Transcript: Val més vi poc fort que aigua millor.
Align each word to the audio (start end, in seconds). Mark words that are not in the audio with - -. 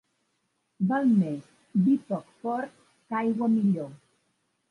Val 0.91 1.11
més 1.17 1.51
vi 1.89 1.93
poc 2.07 2.33
fort 2.45 2.81
que 2.87 3.19
aigua 3.21 3.53
millor. 3.59 3.93